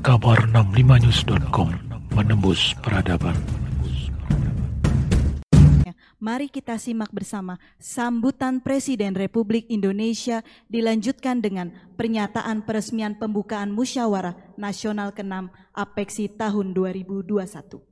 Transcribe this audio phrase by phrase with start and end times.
[0.00, 1.76] Kabar 65news.com
[2.16, 3.36] menembus peradaban.
[6.16, 10.40] Mari kita simak bersama sambutan Presiden Republik Indonesia
[10.72, 17.89] dilanjutkan dengan pernyataan peresmian pembukaan Musyawarah Nasional ke-6 APEXI tahun 2021.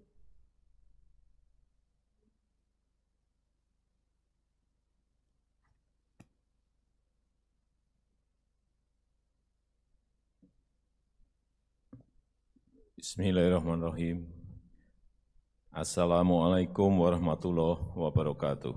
[12.99, 14.27] Bismillahirrahmanirrahim.
[15.71, 18.75] Assalamualaikum warahmatullahi wabarakatuh.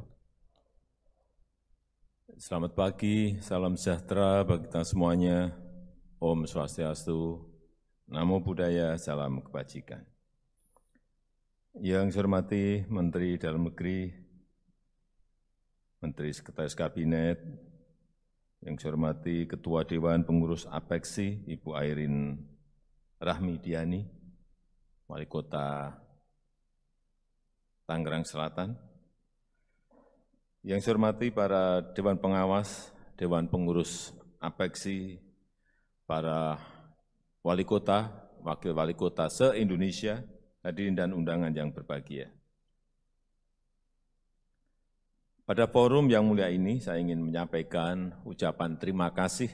[2.38, 5.58] Selamat pagi, salam sejahtera bagi kita semuanya.
[6.22, 7.50] Om Swastiastu,
[8.06, 10.06] Namo Buddhaya, salam kebajikan.
[11.82, 14.14] Yang saya hormati Menteri Dalam Negeri,
[15.98, 17.42] Menteri Sekretaris Kabinet,
[18.62, 22.38] yang saya hormati Ketua Dewan Pengurus APEXI, Ibu Airin
[23.22, 24.02] Rahmi Diani,
[25.12, 25.92] Wali Kota
[27.84, 28.80] Tangerang Selatan,
[30.64, 35.20] yang saya hormati para Dewan Pengawas, Dewan Pengurus APEXI,
[36.08, 36.56] para
[37.44, 38.08] Wali Kota,
[38.40, 40.24] Wakil Wali Kota se-Indonesia,
[40.64, 42.32] hadirin dan undangan yang berbahagia.
[45.44, 49.52] Pada forum yang mulia ini, saya ingin menyampaikan ucapan terima kasih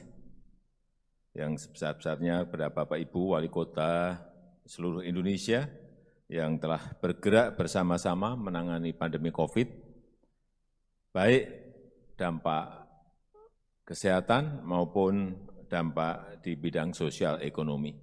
[1.34, 4.22] yang sebesar-besarnya kepada Bapak Ibu Wali Kota
[4.68, 5.64] seluruh Indonesia
[6.28, 9.64] yang telah bergerak bersama-sama menangani pandemi COVID,
[11.16, 11.44] baik
[12.20, 12.84] dampak
[13.88, 15.32] kesehatan maupun
[15.72, 17.96] dampak di bidang sosial ekonomi.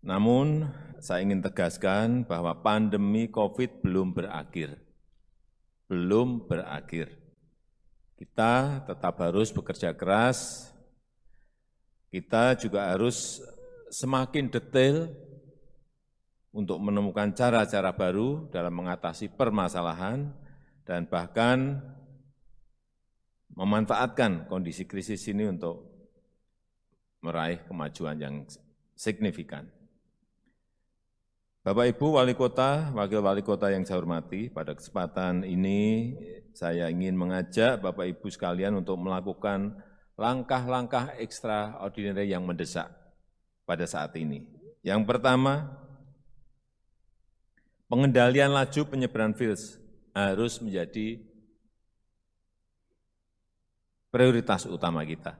[0.00, 0.64] Namun,
[1.04, 4.80] saya ingin tegaskan bahwa pandemi COVID belum berakhir.
[5.84, 7.12] Belum berakhir.
[8.16, 10.72] Kita tetap harus bekerja keras
[12.08, 13.44] kita juga harus
[13.90, 15.08] semakin detail
[16.52, 20.32] untuk menemukan cara-cara baru dalam mengatasi permasalahan
[20.88, 21.78] dan bahkan
[23.52, 25.84] memanfaatkan kondisi krisis ini untuk
[27.20, 28.34] meraih kemajuan yang
[28.94, 29.66] signifikan.
[31.66, 36.14] Bapak Ibu Wali Kota, Wakil Wali Kota yang saya hormati, pada kesempatan ini
[36.56, 39.76] saya ingin mengajak Bapak Ibu sekalian untuk melakukan
[40.16, 42.88] langkah-langkah ekstraordinary yang mendesak
[43.68, 44.48] pada saat ini.
[44.80, 45.68] Yang pertama,
[47.92, 49.76] pengendalian laju penyebaran virus
[50.16, 51.20] harus menjadi
[54.08, 55.36] prioritas utama kita.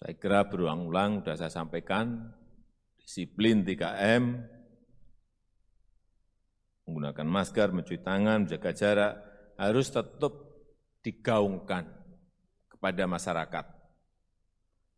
[0.00, 2.32] Saya kira berulang-ulang sudah saya sampaikan,
[2.96, 4.40] disiplin 3M,
[6.88, 9.14] menggunakan masker, mencuci tangan, menjaga jarak,
[9.60, 10.32] harus tetap
[11.04, 11.88] digaungkan
[12.68, 13.73] kepada masyarakat.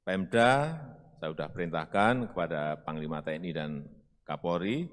[0.07, 0.79] Pemda,
[1.19, 3.83] saya sudah perintahkan kepada Panglima TNI dan
[4.23, 4.87] Kapolri,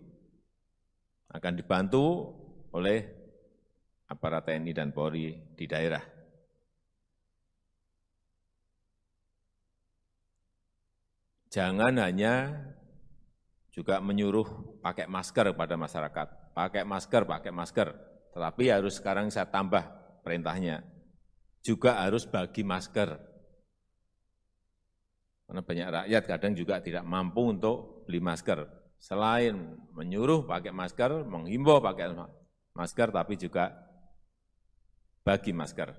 [1.29, 2.33] akan dibantu
[2.73, 3.05] oleh
[4.09, 6.01] aparat TNI dan Polri di daerah.
[11.53, 12.49] Jangan hanya
[13.69, 17.87] juga menyuruh pakai masker kepada masyarakat, pakai masker, pakai masker,
[18.33, 19.85] tetapi harus sekarang saya tambah
[20.25, 20.81] perintahnya,
[21.61, 23.32] juga harus bagi masker.
[25.53, 28.65] Karena banyak rakyat kadang juga tidak mampu untuk beli masker.
[28.97, 29.53] Selain
[29.93, 32.09] menyuruh pakai masker, menghimbau pakai
[32.73, 33.69] masker, tapi juga
[35.21, 35.93] bagi masker.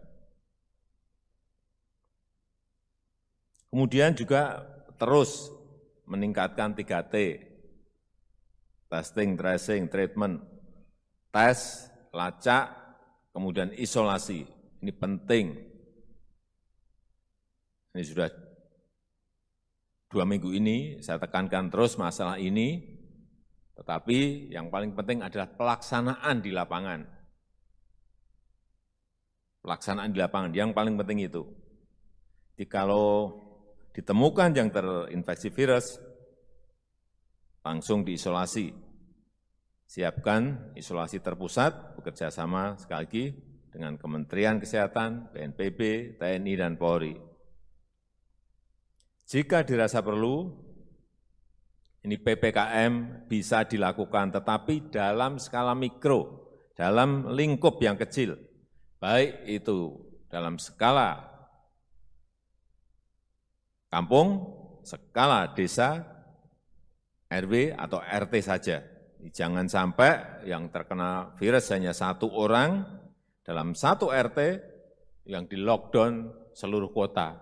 [3.70, 4.66] Kemudian juga
[4.98, 5.54] terus
[6.10, 7.14] meningkatkan 3T,
[8.90, 10.42] testing, tracing, treatment,
[11.30, 12.74] tes, lacak,
[13.30, 14.50] kemudian isolasi.
[14.82, 15.46] Ini penting.
[17.94, 18.53] Ini sudah
[20.14, 22.78] dua minggu ini saya tekankan terus masalah ini,
[23.74, 27.02] tetapi yang paling penting adalah pelaksanaan di lapangan.
[29.66, 31.42] Pelaksanaan di lapangan, yang paling penting itu.
[32.54, 33.34] Jadi kalau
[33.90, 35.98] ditemukan yang terinfeksi virus,
[37.66, 38.70] langsung diisolasi.
[39.90, 43.24] Siapkan isolasi terpusat, bekerja sama sekali lagi
[43.74, 47.33] dengan Kementerian Kesehatan, BNPB, TNI, dan Polri.
[49.24, 50.52] Jika dirasa perlu,
[52.04, 58.36] ini PPKM bisa dilakukan, tetapi dalam skala mikro, dalam lingkup yang kecil,
[59.00, 59.96] baik itu
[60.28, 61.24] dalam skala
[63.88, 64.52] kampung,
[64.84, 66.04] skala desa,
[67.32, 68.84] RW atau RT saja.
[69.24, 72.84] Jangan sampai yang terkena virus hanya satu orang,
[73.40, 74.60] dalam satu RT
[75.24, 77.40] yang di lockdown seluruh kota.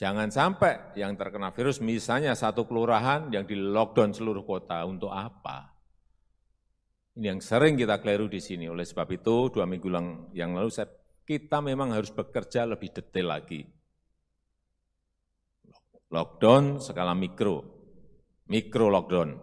[0.00, 5.76] Jangan sampai yang terkena virus misalnya satu kelurahan yang di lockdown seluruh kota, untuk apa?
[7.20, 8.64] Ini yang sering kita keliru di sini.
[8.64, 9.92] Oleh sebab itu, dua minggu
[10.32, 10.88] yang lalu saya,
[11.28, 13.60] kita memang harus bekerja lebih detail lagi.
[16.08, 17.60] Lockdown skala mikro,
[18.48, 19.36] mikro lockdown.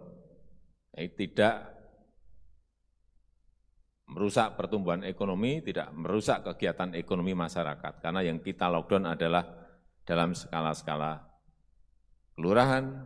[0.98, 1.54] Ini tidak
[4.10, 8.02] merusak pertumbuhan ekonomi, tidak merusak kegiatan ekonomi masyarakat.
[8.02, 9.67] Karena yang kita lockdown adalah
[10.08, 11.20] dalam skala-skala
[12.32, 13.04] kelurahan,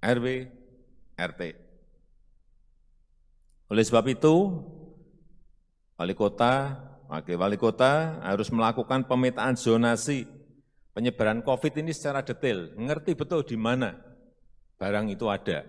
[0.00, 0.48] RW,
[1.20, 1.42] RT.
[3.68, 4.64] Oleh sebab itu,
[6.00, 6.80] wali kota,
[7.12, 10.24] wakil wali kota harus melakukan pemetaan zonasi
[10.96, 13.92] penyebaran COVID ini secara detail, mengerti betul di mana
[14.80, 15.68] barang itu ada.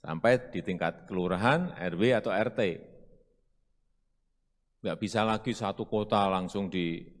[0.00, 2.60] Sampai di tingkat kelurahan, RW atau RT.
[4.80, 7.19] Enggak bisa lagi satu kota langsung di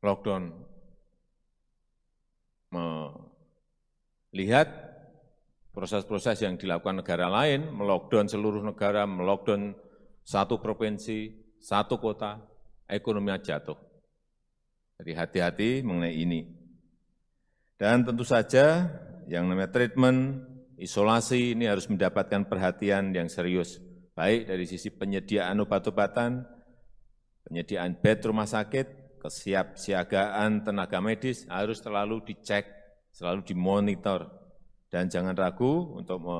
[0.00, 0.52] lockdown
[2.70, 4.68] melihat
[5.74, 9.74] proses-proses yang dilakukan negara lain, melockdown seluruh negara, melockdown
[10.22, 12.38] satu provinsi, satu kota,
[12.86, 13.78] ekonominya jatuh.
[15.00, 16.40] Jadi hati-hati mengenai ini.
[17.80, 18.92] Dan tentu saja
[19.24, 20.44] yang namanya treatment,
[20.76, 23.80] isolasi ini harus mendapatkan perhatian yang serius,
[24.12, 26.44] baik dari sisi penyediaan obat-obatan,
[27.48, 32.64] penyediaan bed rumah sakit, kesiapsiagaan tenaga medis harus selalu dicek,
[33.12, 34.26] selalu dimonitor,
[34.90, 36.38] dan jangan ragu untuk me,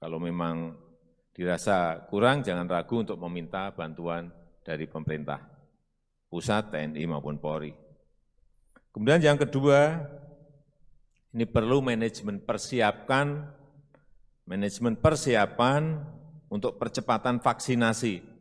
[0.00, 0.72] kalau memang
[1.36, 4.32] dirasa kurang, jangan ragu untuk meminta bantuan
[4.64, 5.42] dari pemerintah
[6.32, 7.76] pusat, TNI maupun Polri.
[8.94, 10.00] Kemudian yang kedua,
[11.36, 13.52] ini perlu manajemen persiapkan,
[14.48, 16.00] manajemen persiapan
[16.48, 18.31] untuk percepatan vaksinasi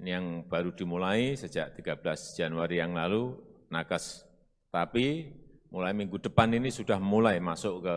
[0.00, 2.00] ini yang baru dimulai sejak 13
[2.32, 3.36] Januari yang lalu,
[3.68, 4.24] nakes.
[4.72, 5.28] Tapi
[5.68, 7.96] mulai minggu depan ini sudah mulai masuk ke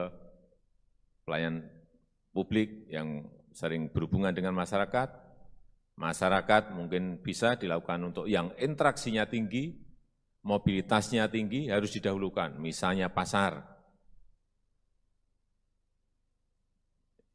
[1.24, 1.64] pelayan
[2.36, 3.24] publik yang
[3.56, 5.24] sering berhubungan dengan masyarakat.
[5.96, 9.72] Masyarakat mungkin bisa dilakukan untuk yang interaksinya tinggi,
[10.44, 13.64] mobilitasnya tinggi harus didahulukan, misalnya pasar.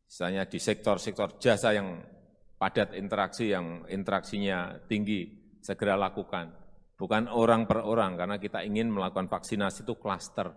[0.04, 2.17] Misalnya di sektor-sektor jasa yang
[2.58, 5.30] padat interaksi yang interaksinya tinggi,
[5.62, 6.50] segera lakukan.
[6.98, 10.50] Bukan orang per orang, karena kita ingin melakukan vaksinasi itu klaster,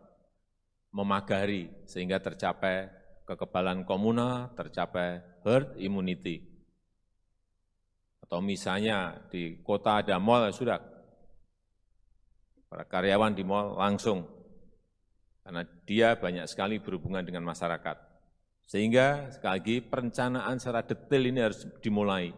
[0.90, 2.90] memagari, sehingga tercapai
[3.30, 6.42] kekebalan komunal, tercapai herd immunity.
[8.26, 10.80] Atau misalnya di kota ada mall, ya sudah,
[12.66, 14.26] para karyawan di mall langsung,
[15.46, 18.11] karena dia banyak sekali berhubungan dengan masyarakat.
[18.72, 22.32] Sehingga sekali lagi perencanaan secara detail ini harus dimulai,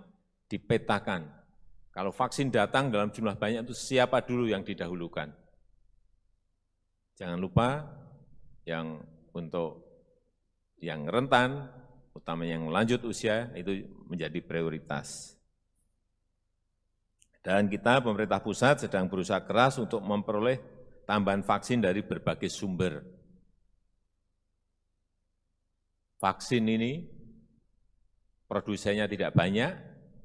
[0.49, 1.29] dipetakan.
[1.93, 5.29] Kalau vaksin datang dalam jumlah banyak itu siapa dulu yang didahulukan.
[7.21, 7.85] Jangan lupa
[8.65, 9.85] yang untuk
[10.81, 11.69] yang rentan,
[12.17, 15.37] utamanya yang lanjut usia, itu menjadi prioritas.
[17.45, 20.57] Dan kita pemerintah pusat sedang berusaha keras untuk memperoleh
[21.05, 23.21] tambahan vaksin dari berbagai sumber
[26.23, 27.03] vaksin ini
[28.47, 29.75] produsennya tidak banyak,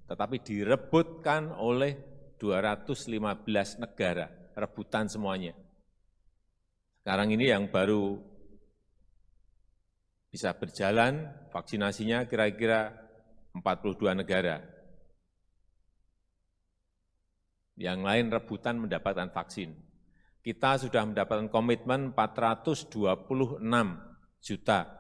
[0.07, 1.99] tetapi direbutkan oleh
[2.39, 5.59] 215 negara, rebutan semuanya.
[7.03, 8.15] Sekarang ini yang baru
[10.31, 12.95] bisa berjalan vaksinasinya kira-kira
[13.59, 14.63] 42 negara.
[17.75, 19.75] Yang lain rebutan mendapatkan vaksin.
[20.47, 23.67] Kita sudah mendapatkan komitmen 426
[24.39, 24.98] juta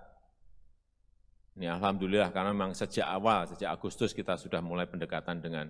[1.59, 5.67] ini Alhamdulillah karena memang sejak awal, sejak Agustus kita sudah mulai pendekatan dengan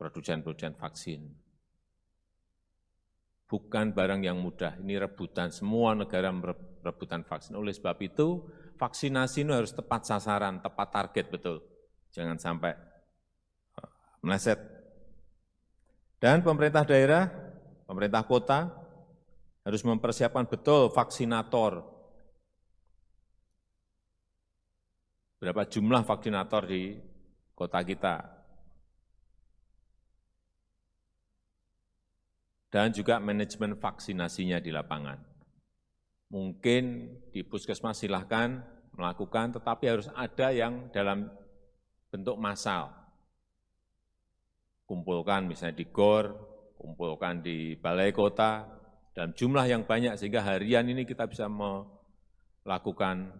[0.00, 1.20] produsen-produsen vaksin.
[3.44, 6.32] Bukan barang yang mudah, ini rebutan, semua negara
[6.80, 7.60] rebutan vaksin.
[7.60, 8.40] Oleh sebab itu,
[8.80, 11.60] vaksinasi ini harus tepat sasaran, tepat target betul.
[12.16, 12.72] Jangan sampai
[13.76, 13.90] eh,
[14.24, 14.60] meleset.
[16.16, 17.28] Dan pemerintah daerah,
[17.84, 18.72] pemerintah kota
[19.60, 21.84] harus mempersiapkan betul vaksinator,
[25.38, 26.98] berapa jumlah vaksinator di
[27.54, 28.16] kota kita.
[32.68, 35.16] Dan juga manajemen vaksinasinya di lapangan.
[36.28, 36.84] Mungkin
[37.32, 38.60] di puskesmas silahkan
[38.92, 41.32] melakukan, tetapi harus ada yang dalam
[42.12, 42.92] bentuk massal.
[44.84, 46.36] Kumpulkan misalnya di GOR,
[46.76, 48.68] kumpulkan di balai kota,
[49.16, 53.32] dalam jumlah yang banyak sehingga harian ini kita bisa melakukan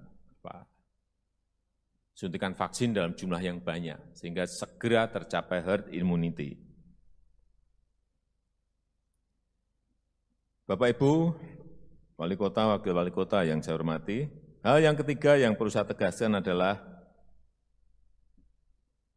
[2.19, 6.59] suntikan vaksin dalam jumlah yang banyak, sehingga segera tercapai herd immunity.
[10.67, 11.31] Bapak Ibu,
[12.19, 14.27] Wali Kota, Wakil Wali Kota yang saya hormati,
[14.67, 16.83] hal yang ketiga yang perlu saya tegaskan adalah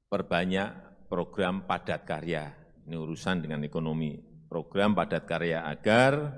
[0.05, 0.69] perbanyak
[1.09, 2.53] program padat karya.
[2.85, 4.21] Ini urusan dengan ekonomi.
[4.45, 6.37] Program padat karya agar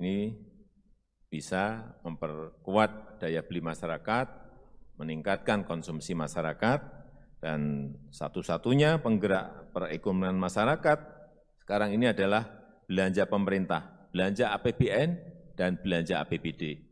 [0.00, 0.32] ini
[1.28, 4.41] bisa memperkuat daya beli masyarakat,
[4.96, 6.80] meningkatkan konsumsi masyarakat,
[7.42, 10.98] dan satu-satunya penggerak perekonomian masyarakat
[11.62, 12.46] sekarang ini adalah
[12.86, 15.10] belanja pemerintah, belanja APBN,
[15.54, 16.82] dan belanja APBD.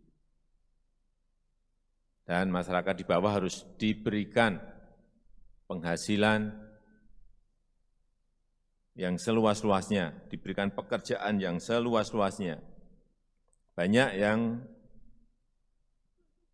[2.26, 4.62] Dan masyarakat di bawah harus diberikan
[5.66, 6.54] penghasilan
[8.94, 12.62] yang seluas-luasnya, diberikan pekerjaan yang seluas-luasnya.
[13.74, 14.62] Banyak yang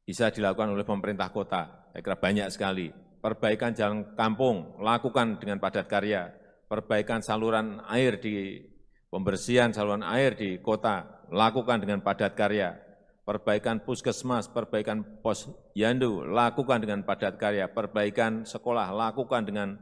[0.07, 1.91] bisa dilakukan oleh pemerintah kota.
[1.91, 2.95] Saya kira banyak sekali.
[3.19, 6.31] Perbaikan jalan kampung, lakukan dengan padat karya.
[6.71, 8.63] Perbaikan saluran air di
[9.11, 12.79] pembersihan saluran air di kota, lakukan dengan padat karya.
[13.27, 17.67] Perbaikan puskesmas, perbaikan pos yandu, lakukan dengan padat karya.
[17.67, 19.75] Perbaikan sekolah, lakukan dengan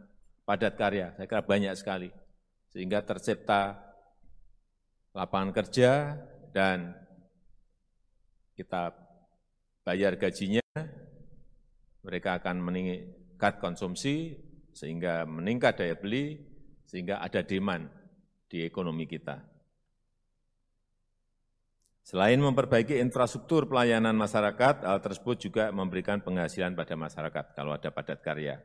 [0.49, 1.13] padat karya.
[1.13, 2.09] Saya kira banyak sekali.
[2.73, 3.77] Sehingga tercipta
[5.13, 6.17] lapangan kerja
[6.57, 6.97] dan
[8.57, 9.04] kita
[9.85, 10.65] bayar gajinya,
[12.01, 14.35] mereka akan meningkat konsumsi,
[14.73, 16.41] sehingga meningkat daya beli,
[16.89, 17.93] sehingga ada demand
[18.49, 19.45] di ekonomi kita.
[22.05, 28.21] Selain memperbaiki infrastruktur pelayanan masyarakat, hal tersebut juga memberikan penghasilan pada masyarakat kalau ada padat
[28.21, 28.61] karya.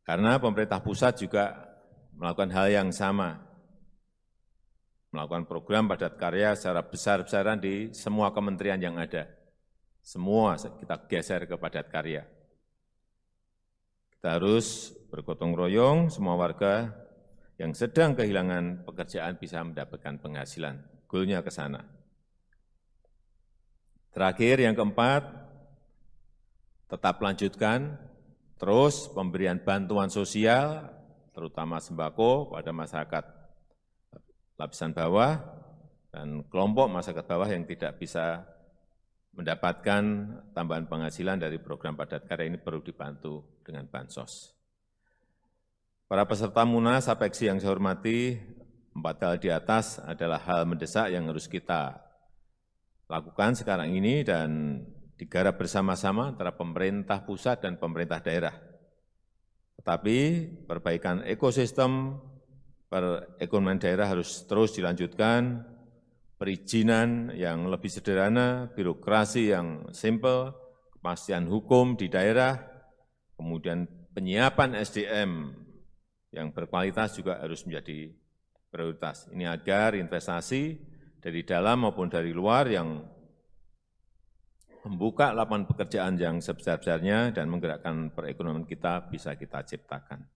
[0.00, 1.54] Karena pemerintah pusat juga
[2.16, 3.45] melakukan hal yang sama,
[5.14, 9.30] melakukan program padat karya secara besar-besaran di semua kementerian yang ada.
[10.02, 12.22] Semua kita geser ke padat karya.
[14.14, 16.90] Kita harus bergotong royong, semua warga
[17.56, 20.82] yang sedang kehilangan pekerjaan bisa mendapatkan penghasilan.
[21.08, 21.84] Goalnya ke sana.
[24.12, 25.28] Terakhir, yang keempat,
[26.88, 28.00] tetap lanjutkan
[28.56, 30.88] terus pemberian bantuan sosial,
[31.36, 33.24] terutama sembako pada masyarakat
[34.56, 35.40] lapisan bawah
[36.12, 38.44] dan kelompok masyarakat bawah yang tidak bisa
[39.36, 40.02] mendapatkan
[40.56, 44.56] tambahan penghasilan dari program padat karya ini perlu dibantu dengan bansos.
[46.08, 48.40] Para peserta Munas Apeksi yang saya hormati,
[48.96, 52.00] empat hal di atas adalah hal mendesak yang harus kita
[53.12, 54.80] lakukan sekarang ini dan
[55.20, 58.56] digarap bersama-sama antara pemerintah pusat dan pemerintah daerah.
[59.76, 60.18] Tetapi
[60.64, 62.16] perbaikan ekosistem
[62.86, 65.64] perekonomian daerah harus terus dilanjutkan,
[66.36, 70.52] perizinan yang lebih sederhana, birokrasi yang simple,
[70.96, 72.60] kepastian hukum di daerah,
[73.34, 75.52] kemudian penyiapan SDM
[76.32, 78.12] yang berkualitas juga harus menjadi
[78.68, 79.28] prioritas.
[79.32, 80.76] Ini agar investasi
[81.20, 83.00] dari dalam maupun dari luar yang
[84.86, 90.35] membuka lapangan pekerjaan yang sebesar-besarnya dan menggerakkan perekonomian kita bisa kita ciptakan.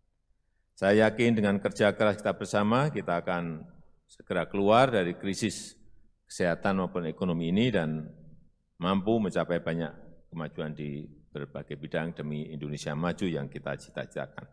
[0.81, 3.69] Saya yakin dengan kerja keras kita bersama, kita akan
[4.09, 5.77] segera keluar dari krisis
[6.25, 8.09] kesehatan maupun ekonomi ini dan
[8.81, 9.93] mampu mencapai banyak
[10.33, 11.05] kemajuan di
[11.37, 14.49] berbagai bidang demi Indonesia maju yang kita cita-citakan.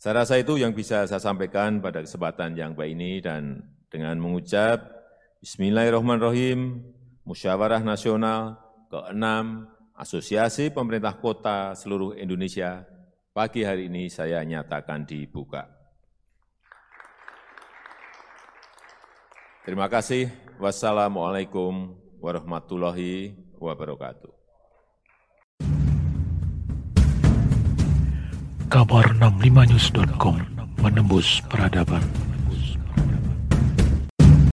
[0.00, 3.60] Saya rasa itu yang bisa saya sampaikan pada kesempatan yang baik ini dan
[3.92, 4.88] dengan mengucap
[5.44, 6.80] Bismillahirrahmanirrahim,
[7.28, 8.56] Musyawarah Nasional
[8.88, 9.28] ke-6
[10.00, 12.88] Asosiasi Pemerintah Kota seluruh Indonesia
[13.32, 15.64] Pagi hari ini saya nyatakan dibuka.
[19.64, 20.28] Terima kasih.
[20.60, 24.36] Wassalamualaikum warahmatullahi wabarakatuh.
[28.68, 30.36] Kabar 65news.com
[30.84, 32.04] menembus peradaban.